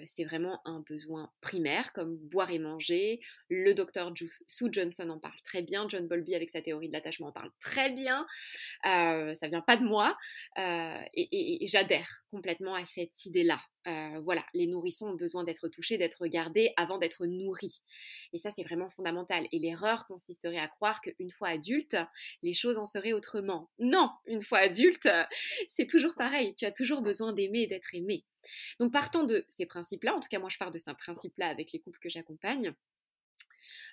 [0.06, 3.20] c'est vraiment un besoin primaire, comme boire et manger.
[3.50, 4.12] Le docteur
[4.46, 5.88] Sue Johnson en parle très bien.
[5.88, 8.26] John Bowlby, avec sa théorie de l'attachement, en parle très bien.
[8.86, 10.16] Euh, ça vient pas de moi.
[10.56, 13.60] et j'adhère complètement à cette idée-là.
[13.86, 17.82] Euh, voilà, les nourrissons ont besoin d'être touchés, d'être regardés avant d'être nourris.
[18.32, 19.46] Et ça, c'est vraiment fondamental.
[19.52, 21.96] Et l'erreur consisterait à croire qu'une fois adulte,
[22.42, 23.70] les choses en seraient autrement.
[23.78, 25.08] Non, une fois adulte,
[25.68, 26.54] c'est toujours pareil.
[26.56, 28.24] Tu as toujours besoin d'aimer et d'être aimé.
[28.80, 31.72] Donc, partant de ces principes-là, en tout cas, moi, je pars de ces principes-là avec
[31.72, 32.74] les couples que j'accompagne,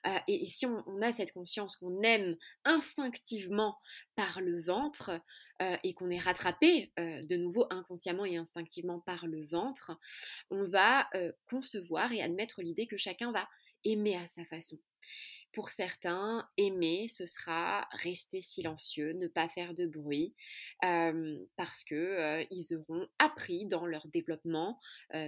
[0.05, 2.35] euh, et, si on, a cette conscience qu'on aime
[2.65, 3.77] instinctivement
[4.15, 5.11] par le ventre
[5.61, 9.91] euh, et qu'on est rattrapé euh, de nouveau inconsciemment et instinctivement par le ventre,
[10.49, 11.09] on va
[11.49, 13.47] concevoir et admettre l'idée que chacun va
[13.83, 14.77] aimer à sa façon.
[15.53, 20.33] Pour certains, aimer, ce sera rester silencieux, ne pas faire de bruit,
[20.81, 24.79] parce que ils auront appris dans leur développement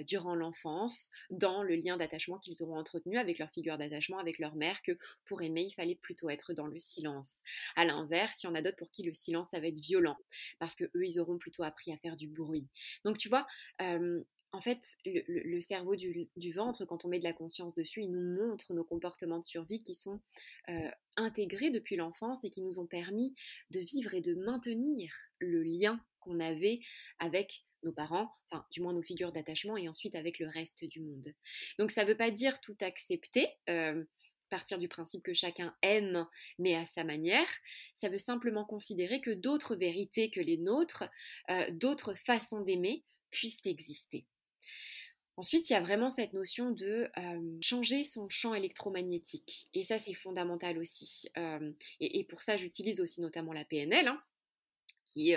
[0.07, 4.55] durant l'enfance, dans le lien d'attachement qu'ils auront entretenu avec leur figure d'attachement, avec leur
[4.55, 7.41] mère, que pour aimer, il fallait plutôt être dans le silence.
[7.75, 10.17] À l'inverse, il y en a d'autres pour qui le silence, ça va être violent,
[10.57, 12.67] parce que eux, ils auront plutôt appris à faire du bruit.
[13.03, 13.45] Donc, tu vois,
[14.55, 18.47] en fait, le, cerveau du, ventre, quand on met de la conscience dessus, il nous
[18.47, 20.21] montre nos comportements de survie qui sont
[20.69, 23.35] euh, intégrés depuis l'enfance et qui nous ont permis
[23.71, 26.79] de vivre et de maintenir le lien qu'on avait
[27.19, 28.31] avec nos parents,
[28.71, 31.33] du moins nos figures d'attachement et ensuite avec le reste du monde.
[31.77, 33.49] Donc ça ne veut pas dire tout accepter.
[33.69, 34.05] Euh,
[34.49, 36.25] partir du principe que chacun aime,
[36.59, 37.49] mais à sa manière.
[37.95, 41.03] Ça veut simplement considérer que d'autres vérités que les nôtres,
[41.49, 44.27] euh, d'autres façons d'aimer puissent exister.
[45.37, 47.09] Ensuite, il y a vraiment cette notion de
[47.61, 49.67] changer son champ électromagnétique.
[49.73, 51.29] Et ça, c'est fondamental aussi.
[51.99, 54.21] et, pour ça, j'utilise aussi notamment la PNL, hein,
[55.05, 55.35] qui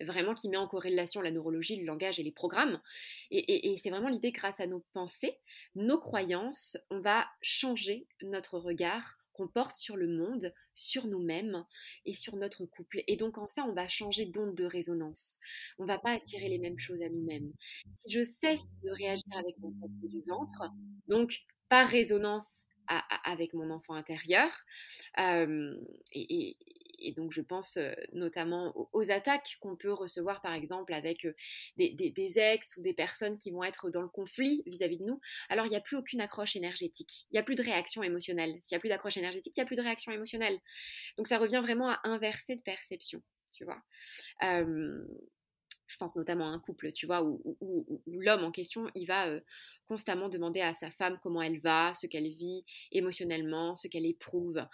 [0.00, 2.80] vraiment qui met en corrélation la neurologie, le langage et les programmes.
[3.30, 5.38] et c'est vraiment l'idée, grâce à nos pensées,
[5.74, 11.64] nos croyances, on va changer notre regard qu'on porte sur le monde, sur nous-mêmes
[12.04, 13.02] et sur notre couple.
[13.06, 15.38] Et donc en ça, on va changer d'onde de résonance.
[15.78, 17.52] On va pas attirer les mêmes choses à nous-mêmes.
[17.94, 20.70] Si je cesse de réagir avec mon centre du ventre,
[21.08, 22.64] donc par résonance
[23.24, 24.50] avec mon enfant intérieur,
[25.16, 26.56] et
[27.16, 27.78] donc je pense
[28.12, 31.26] notamment aux, attaques qu'on peut recevoir par exemple avec
[31.76, 35.20] des, ex ou des personnes qui vont être dans le conflit vis-à-vis de nous.
[35.48, 38.58] Alors il n'y a plus aucune accroche énergétique, il n'y a plus de réaction émotionnelle.
[38.62, 40.58] S'il n'y a plus d'accroche énergétique, il n'y a plus de réaction émotionnelle.
[41.16, 43.82] Donc ça revient vraiment à inverser de perception, tu vois?
[45.90, 49.28] je pense notamment à un couple, tu vois, où, l'homme en question, il va
[49.90, 54.64] constamment demander à sa femme comment elle va, ce qu'elle vit émotionnellement, ce qu'elle éprouve.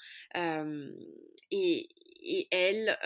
[1.50, 1.88] et,
[2.50, 2.98] elle,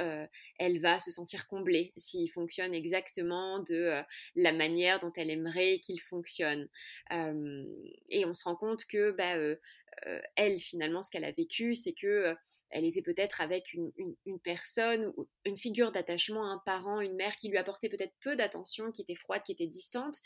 [0.59, 4.03] elle va se sentir comblée s'il fonctionne exactement de
[4.35, 6.69] la manière dont elle aimerait qu'il fonctionne.
[7.13, 9.37] et on se rend compte que bah,
[10.35, 12.35] elle, finalement, ce qu'elle a vécu, c'est que
[12.71, 13.93] elle était peut-être avec une,
[14.43, 18.93] personne ou une figure d'attachement, un parent, une mère qui lui apportait peut-être peu d'attention,
[18.93, 20.17] qui était froide, qui était distante.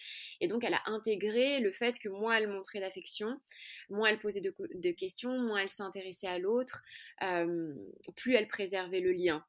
[0.40, 3.40] Et donc elle a intégré le fait que moins elle montrait d'affection,
[3.88, 6.82] moins elle posait de, questions, moins elle s'intéressait à l'autre,
[7.22, 7.74] euh,
[8.16, 9.44] plus elle préservait le lien.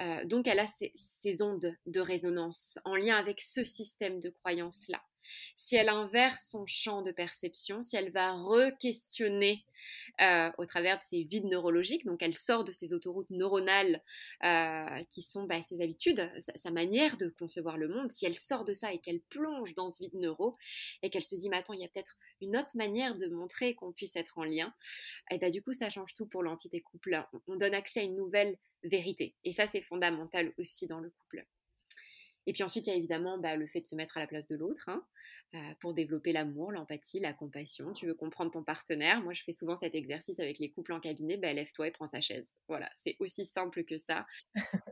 [0.00, 5.02] Euh, donc elle a ces ondes de résonance en lien avec ce système de croyance-là
[5.56, 9.64] si elle inverse son champ de perception, si elle va re-questionner
[10.20, 14.02] euh, au travers de ses vides neurologiques, donc elle sort de ses autoroutes neuronales
[14.44, 18.64] euh, qui sont bah, ses habitudes, sa, manière de concevoir le monde, si elle sort
[18.64, 20.56] de ça et qu'elle plonge dans ce vide neuro
[21.02, 23.74] et qu'elle se dit mais attends, il y a peut-être une autre manière de montrer
[23.74, 24.74] qu'on puisse être en lien,
[25.30, 27.22] et bah, du coup ça change tout pour l'entité couple.
[27.46, 31.46] On donne accès à une nouvelle vérité et ça c'est fondamental aussi dans le couple.
[32.46, 34.26] Et puis ensuite, il y a évidemment bah, le fait de se mettre à la
[34.26, 35.04] place de l'autre hein,
[35.54, 37.92] euh, pour développer l'amour, l'empathie, la compassion.
[37.92, 39.22] Tu veux comprendre ton partenaire.
[39.22, 41.36] Moi, je fais souvent cet exercice avec les couples en cabinet.
[41.36, 42.54] Bah, lève-toi et prends sa chaise.
[42.68, 44.26] Voilà, c'est aussi simple que ça.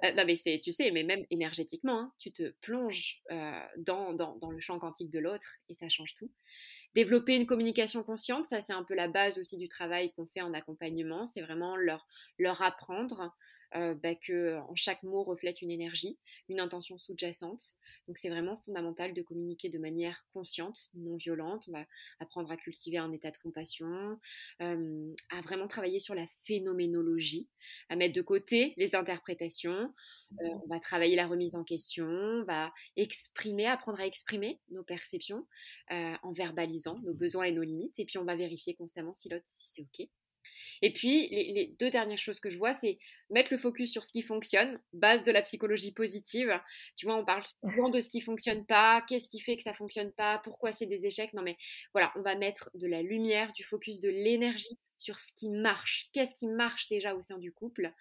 [0.05, 4.12] Euh, non, mais c'est, tu sais, mais même énergétiquement, hein, tu te plonges euh, dans,
[4.12, 6.31] dans, dans le champ quantique de l'autre et ça change tout.
[6.95, 10.43] Développer une communication consciente, ça c'est un peu la base aussi du travail qu'on fait
[10.43, 11.27] en accompagnement.
[11.27, 12.07] C'est vraiment leur,
[12.38, 13.35] leur apprendre
[13.76, 17.62] euh, bah, que en chaque mot reflète une énergie, une intention sous-jacente.
[18.06, 21.64] Donc c'est vraiment fondamental de communiquer de manière consciente, non violente.
[21.68, 21.84] On va
[22.20, 24.20] apprendre à cultiver un état de compassion,
[24.62, 27.48] euh, à vraiment travailler sur la phénoménologie,
[27.88, 29.92] à mettre de côté les interprétations.
[30.40, 34.82] Euh, on va travailler la remise en question, on va exprimer, apprendre à exprimer nos
[34.82, 35.46] perceptions
[35.90, 37.98] en verbalisant nos besoins et nos limites.
[37.98, 40.08] Et puis on va vérifier constamment si l'autre, si c'est OK.
[40.83, 42.98] Et puis, les, deux dernières choses que je vois, c'est
[43.30, 46.61] mettre le focus sur ce qui fonctionne, base de la psychologie positive.
[46.96, 49.74] Tu vois, on parle souvent de ce qui fonctionne pas, qu'est-ce qui fait que ça
[49.74, 51.33] fonctionne pas, pourquoi c'est des échecs.
[51.33, 51.57] Non, mais
[51.92, 56.09] voilà, on va mettre de la lumière, du focus, de l'énergie sur ce qui marche.
[56.12, 57.92] Qu'est-ce qui marche déjà au sein du couple?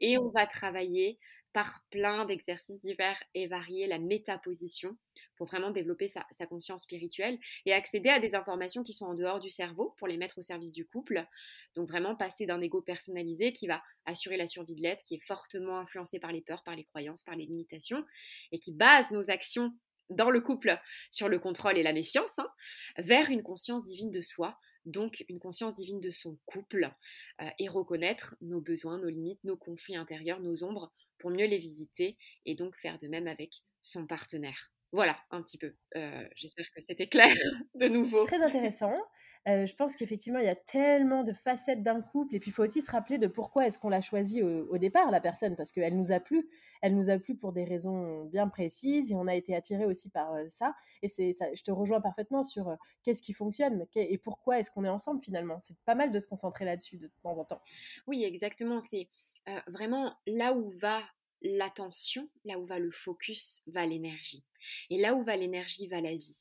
[0.00, 1.18] Et on va travailler
[1.52, 4.96] par plein d'exercices divers et variés, la métaposition,
[5.36, 9.40] pour vraiment développer sa, conscience spirituelle et accéder à des informations qui sont en dehors
[9.40, 11.26] du cerveau pour les mettre au service du couple.
[11.74, 15.26] Donc vraiment passer d'un ego personnalisé qui va assurer la survie de l'être, qui est
[15.26, 18.04] fortement influencé par les peurs, par les croyances, par les limitations,
[18.50, 19.72] et qui base nos actions
[20.10, 20.78] dans le couple
[21.10, 22.48] sur le contrôle et la méfiance, hein,
[22.98, 26.92] vers une conscience divine de soi, donc une conscience divine de son couple,
[27.40, 31.58] euh, et reconnaître nos besoins, nos limites, nos conflits intérieurs, nos ombres pour mieux les
[31.58, 34.72] visiter et donc faire de même avec son partenaire.
[34.90, 35.72] Voilà, un petit peu.
[35.96, 37.28] Euh, j'espère que c'était clair
[37.76, 38.26] de nouveau.
[38.26, 38.92] Très intéressant.
[39.48, 42.34] Euh, je pense qu'effectivement, il y a tellement de facettes d'un couple.
[42.34, 45.10] Et puis, il faut aussi se rappeler de pourquoi est-ce qu'on l'a choisi au, départ,
[45.10, 46.48] la personne, parce qu'elle nous a plu.
[46.82, 50.10] Elle nous a plu pour des raisons bien précises et on a été attiré aussi
[50.10, 50.74] par euh, ça.
[51.02, 54.84] Et c'est ça, je te rejoins parfaitement sur qu'est-ce qui fonctionne et pourquoi est-ce qu'on
[54.84, 55.58] est ensemble finalement.
[55.60, 57.62] C'est pas mal de se concentrer là-dessus de temps en temps.
[58.06, 58.80] Oui, exactement.
[58.82, 59.08] C'est
[59.66, 61.02] vraiment là où va
[61.42, 64.44] l'attention, là où va le focus, va l'énergie.
[64.90, 66.36] Et là où va l'énergie, va la vie.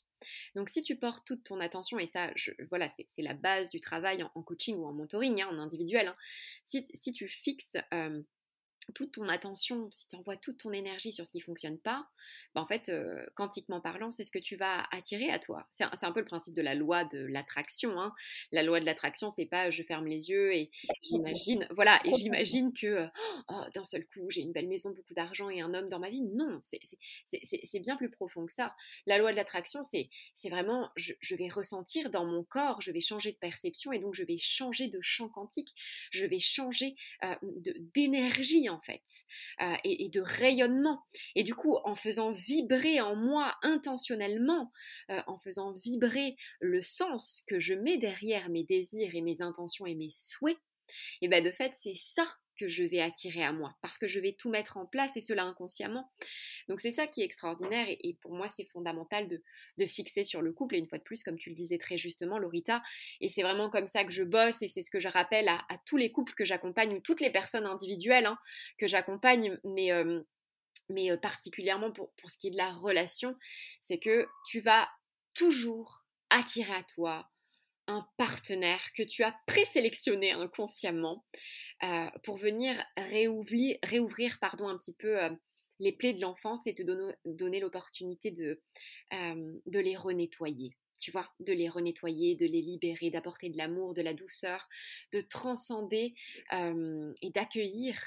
[0.56, 2.32] Donc si tu portes toute ton attention, et ça,
[2.70, 6.16] voilà, c'est la base du travail en, coaching ou en mentoring, hein, en individuel, hein,
[6.66, 7.78] si, tu fixes
[8.94, 12.08] toute ton attention, si tu envoies toute ton énergie sur ce qui ne fonctionne pas,
[12.54, 15.68] bah en fait, euh, quantiquement parlant, c'est ce que tu vas attirer à toi.
[15.72, 18.02] C'est un, peu le principe de la loi de l'attraction.
[18.02, 18.14] Hein.
[18.52, 22.74] La loi de l'attraction, c'est pas je ferme les yeux et j'imagine, voilà, et j'imagine
[22.74, 23.08] que
[23.50, 26.10] oh, d'un seul coup, j'ai une belle maison, beaucoup d'argent et un homme dans ma
[26.10, 26.22] vie.
[26.22, 28.76] Non, c'est bien plus profond que ça.
[29.06, 30.10] La loi de l'attraction, c'est
[30.50, 34.24] vraiment je, vais ressentir dans mon corps, je vais changer de perception et donc je
[34.24, 35.74] vais changer de champ quantique,
[36.12, 37.36] je vais changer euh,
[37.96, 39.04] d'énergie en fait,
[39.62, 41.04] euh, et, de rayonnement.
[41.36, 44.72] Et du coup, en faisant vibrer en moi intentionnellement,
[45.10, 49.86] euh, en faisant vibrer le sens que je mets derrière mes désirs et mes intentions
[49.86, 50.58] et mes souhaits,
[51.22, 52.26] et bien de fait, c'est ça
[52.58, 55.22] que je vais attirer à moi, parce que je vais tout mettre en place et
[55.22, 56.12] cela inconsciemment.
[56.68, 59.42] Donc c'est ça qui est extraordinaire et, pour moi c'est fondamental de,
[59.86, 62.38] fixer sur le couple et une fois de plus, comme tu le disais très justement,
[62.38, 62.84] Lorita,
[63.20, 65.66] et c'est vraiment comme ça que je bosse et c'est ce que je rappelle à,
[65.86, 68.38] tous les couples que j'accompagne ou toutes les personnes individuelles hein,
[68.78, 69.92] que j'accompagne, mais...
[69.92, 70.22] Euh,
[70.90, 73.38] mais euh, particulièrement pour, pour ce qui est de la relation,
[73.82, 74.90] c'est que tu vas
[75.34, 77.31] toujours attirer à toi
[77.92, 81.26] un partenaire que tu as présélectionné inconsciemment
[81.84, 85.30] euh, pour venir réouvrir, pardon, un petit peu euh,
[85.80, 86.84] les plaies de l'enfance et te
[87.26, 88.62] donner, l'opportunité de,
[89.12, 94.04] de les renettoyer tu vois, de les renettoyer, de les libérer, d'apporter de l'amour, de
[94.04, 94.70] la douceur,
[95.12, 96.14] de transcender
[96.52, 98.00] et d'accueillir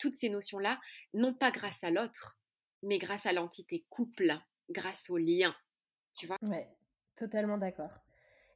[0.00, 0.80] toutes ces notions-là,
[1.14, 2.40] non pas grâce à l'autre,
[2.82, 4.36] mais grâce à l'entité couple,
[4.70, 5.54] grâce au lien,
[6.16, 6.36] tu vois.
[7.14, 7.92] Totalement d'accord.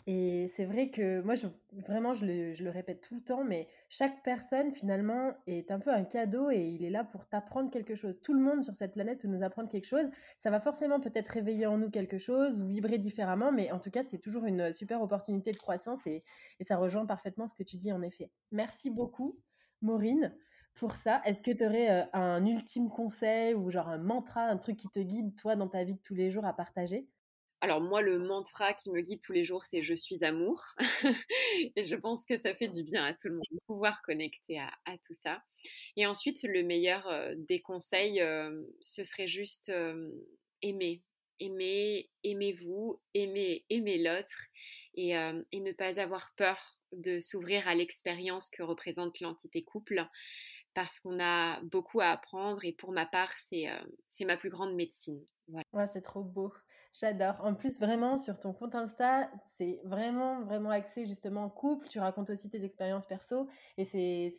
[0.09, 1.34] Et c'est vrai que moi,
[1.72, 5.80] vraiment, je le, je le, répète tout le temps, mais chaque personne, finalement, est un
[5.80, 8.20] peu un cadeau et il est là pour t'apprendre quelque chose.
[8.22, 10.07] Tout le monde sur cette planète peut nous apprendre quelque chose.
[10.36, 13.90] Ça va forcément peut-être réveiller en nous quelque chose ou vibrer différemment, mais en tout
[13.90, 16.22] cas, c'est toujours une super opportunité de croissance et,
[16.61, 18.30] et ça rejoint parfaitement ce que tu dis, en effet.
[18.52, 19.40] Merci beaucoup,
[19.82, 20.32] Maureen
[20.76, 21.22] pour ça.
[21.24, 24.88] Est-ce que tu aurais euh, un ultime conseil ou genre un mantra, un truc qui
[24.88, 27.09] te guide, toi, dans ta vie de tous les jours à partager?
[27.66, 30.62] Alors moi, le mantra qui me guide tous les jours, c'est je suis amour.
[31.74, 34.60] et je pense que ça fait du bien à tout le monde de pouvoir connecter
[34.60, 35.42] à, tout ça.
[35.96, 40.12] Et ensuite, le meilleur euh, des conseils, euh, ce serait juste euh,
[40.62, 41.02] aimer.
[41.40, 44.46] Aimer, aimez-vous, aimer, aimer l'autre
[44.94, 50.08] et, et ne pas avoir peur de s'ouvrir à l'expérience que représente l'entité couple
[50.72, 55.22] parce qu'on a beaucoup à apprendre et pour ma part, c'est ma plus grande médecine.
[55.48, 55.86] Voilà.
[55.86, 56.54] C'est trop beau.
[56.99, 57.36] J'adore.
[57.44, 61.88] En plus, vraiment, sur ton compte Insta, c'est vraiment, vraiment axé justement en couple.
[61.88, 64.30] Tu racontes aussi tes expériences perso et c'est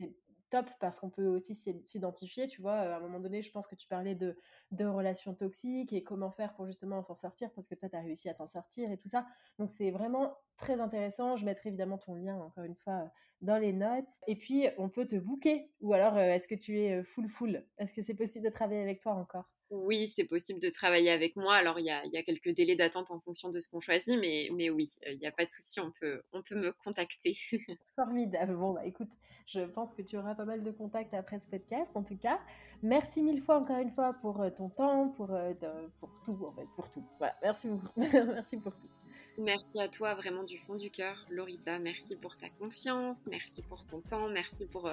[0.50, 1.54] top parce qu'on peut aussi
[1.84, 2.48] s'identifier.
[2.48, 4.36] Tu vois, à un moment donné, je pense que tu parlais de,
[4.72, 8.02] de relations toxiques et comment faire pour justement s'en sortir parce que toi, tu as
[8.02, 9.28] réussi à t'en sortir et tout ça.
[9.60, 11.36] Donc, c'est vraiment très intéressant.
[11.36, 14.10] Je mettrai évidemment ton lien, encore une fois, dans les notes.
[14.26, 17.28] Et puis, on peut te booker ou alors, euh, est-ce que tu es euh, full
[17.30, 17.64] full?
[17.78, 19.57] Est-ce que c'est possible de travailler avec toi encore?
[19.70, 21.56] Oui, c'est possible de travailler avec moi.
[21.56, 24.70] Alors, il y a, quelques délais d'attente en fonction de ce qu'on choisit, mais, mais
[24.70, 27.38] oui, euh, il n'y a pas de souci, on peut, on peut me contacter.
[27.96, 28.56] Formidable.
[28.56, 29.10] Bon, bah écoute,
[29.46, 32.40] je pense que tu auras pas mal de contacts après ce podcast, en tout cas.
[32.82, 35.54] Merci mille fois, encore une fois, pour euh, ton temps, pour, euh,
[36.00, 37.04] pour tout, en fait, pour tout.
[37.18, 37.92] Voilà, merci beaucoup.
[37.98, 38.90] merci pour tout.
[39.38, 41.78] Merci à toi vraiment du fond du cœur, Lorita.
[41.80, 44.90] Merci pour ta confiance, merci pour ton temps, merci pour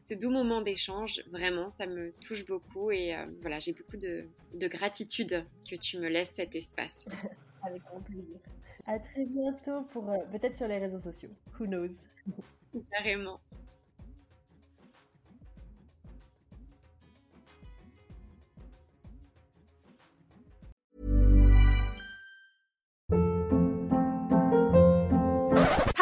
[0.00, 1.22] ce doux moment d'échange.
[1.30, 6.08] Vraiment, ça me touche beaucoup et euh, voilà, j'ai beaucoup de, gratitude que tu me
[6.08, 7.06] laisses cet espace.
[7.62, 8.36] Avec grand plaisir.
[8.86, 11.30] À très bientôt pour euh, peut-être sur les réseaux sociaux.
[11.58, 12.04] Who knows?
[12.92, 13.40] Carrément.